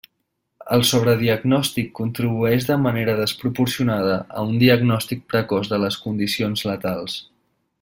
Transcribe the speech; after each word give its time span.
El 0.77 0.83
sobrediagnòstic 0.91 1.91
contribueix 1.99 2.65
de 2.69 2.77
manera 2.85 3.15
desproporcionada 3.19 4.17
a 4.41 4.47
un 4.49 4.57
diagnòstic 4.65 5.23
precoç 5.35 5.71
de 5.75 5.81
les 5.85 6.01
condicions 6.07 6.67
letals. 6.73 7.21